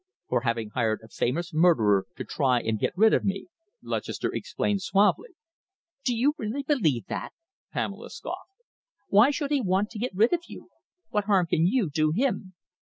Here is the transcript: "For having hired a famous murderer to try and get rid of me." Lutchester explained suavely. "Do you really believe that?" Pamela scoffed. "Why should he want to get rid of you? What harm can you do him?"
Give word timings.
"For 0.29 0.41
having 0.41 0.71
hired 0.71 1.01
a 1.03 1.09
famous 1.09 1.53
murderer 1.53 2.07
to 2.17 2.23
try 2.23 2.59
and 2.59 2.79
get 2.79 2.93
rid 2.97 3.13
of 3.13 3.23
me." 3.23 3.49
Lutchester 3.83 4.33
explained 4.33 4.81
suavely. 4.81 5.35
"Do 6.03 6.15
you 6.17 6.33
really 6.39 6.63
believe 6.63 7.05
that?" 7.05 7.33
Pamela 7.71 8.09
scoffed. 8.09 8.63
"Why 9.09 9.29
should 9.29 9.51
he 9.51 9.61
want 9.61 9.91
to 9.91 9.99
get 9.99 10.15
rid 10.15 10.33
of 10.33 10.39
you? 10.47 10.71
What 11.09 11.25
harm 11.25 11.45
can 11.45 11.67
you 11.67 11.91
do 11.91 12.11
him?" 12.13 12.55